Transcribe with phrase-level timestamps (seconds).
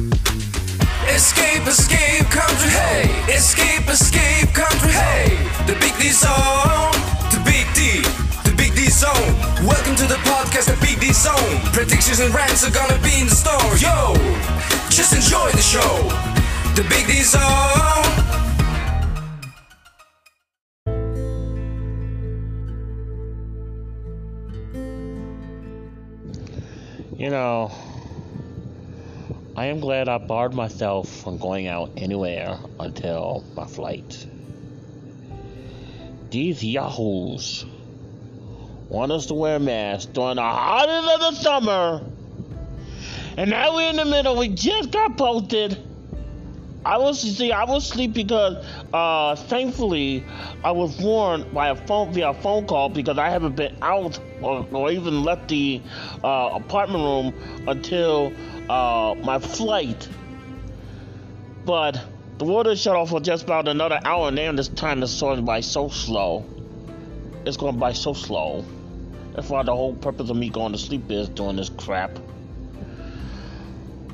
[0.00, 3.04] Escape, escape, country, hey!
[3.28, 5.36] Escape, escape, country, hey!
[5.66, 6.92] The Big D Zone,
[7.28, 8.00] the Big D,
[8.48, 9.12] the Big D Zone.
[9.66, 11.60] Welcome to the podcast, the Big D Zone.
[11.74, 14.14] Predictions and rants are gonna be in the store, yo!
[14.88, 16.08] Just enjoy the show,
[16.74, 18.00] the Big D Zone.
[27.18, 27.70] You know,
[29.60, 34.26] I am glad I barred myself from going out anywhere until my flight.
[36.30, 37.66] These yahoos
[38.88, 42.00] want us to wear masks during the hottest of the summer.
[43.36, 44.34] And now we're in the middle.
[44.38, 45.76] We just got posted.
[46.84, 50.24] I was see, I was asleep because uh, thankfully
[50.64, 54.66] I was warned by a phone via phone call because I haven't been out or,
[54.72, 55.82] or even left the
[56.24, 58.32] uh, apartment room until
[58.70, 60.08] uh, my flight.
[61.66, 62.02] But
[62.38, 65.44] the water shut off for just about another hour, and then this time it's going
[65.44, 66.46] by so slow.
[67.44, 68.64] It's going by so slow.
[69.34, 72.18] That's why the whole purpose of me going to sleep is doing this crap.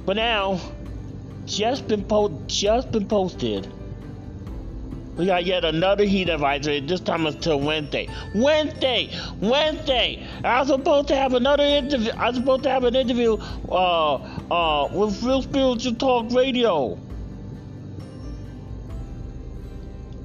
[0.04, 0.60] But now,
[1.46, 3.66] just been po- just been posted.
[5.16, 6.80] We got yet another heat advisory.
[6.80, 8.06] This time it's till Wednesday.
[8.34, 10.26] Wednesday, Wednesday.
[10.44, 12.10] I was supposed to have another interview.
[12.12, 13.38] I was supposed to have an interview
[13.70, 14.14] uh,
[14.50, 16.98] uh, with Real Spiritual Talk Radio.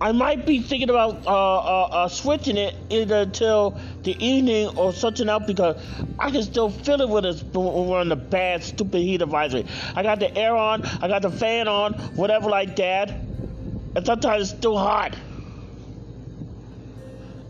[0.01, 5.29] I might be thinking about uh, uh, uh, switching it either the evening or something
[5.29, 5.79] else because
[6.17, 9.63] I can still feel it with us when we're in the bad, stupid heat advisory.
[9.95, 14.49] I got the air on, I got the fan on, whatever like that, and sometimes
[14.49, 15.15] it's still hot.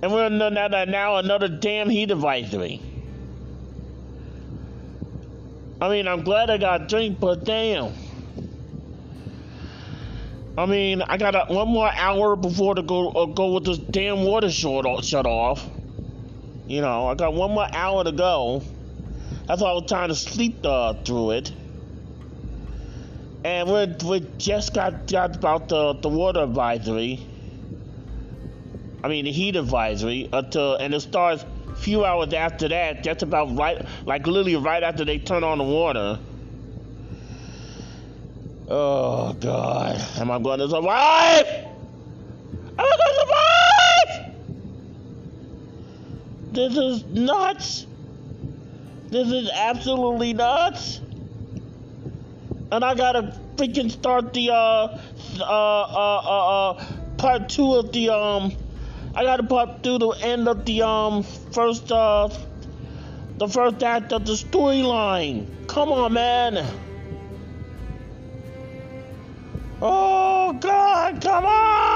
[0.04, 2.82] And we're another, now another damn heat advisory.
[5.80, 7.94] I mean, I'm glad I got a drink, but damn.
[10.62, 13.80] I mean, I got a, one more hour before to go uh, go with this
[13.80, 15.68] damn water short shut off.
[16.68, 18.62] You know, I got one more hour to go.
[19.48, 21.52] That's why I was trying to sleep uh, through it.
[23.44, 27.26] And we we just got got about the the water advisory.
[29.04, 33.04] I mean the heat advisory until and it starts a few hours after that.
[33.04, 36.20] Just about right, like literally right after they turn on the water.
[38.74, 41.46] Oh God, am I going to survive?
[41.46, 44.36] Am I going to survive?
[46.54, 47.86] This is nuts.
[49.10, 51.02] This is absolutely nuts.
[52.72, 56.86] And I gotta freaking start the uh uh uh uh, uh
[57.18, 58.54] part two of the um.
[59.14, 62.30] I gotta part through the end of the um first uh
[63.38, 65.68] the first act of the storyline.
[65.68, 66.66] Come on, man.
[69.82, 71.91] Oh God, come on!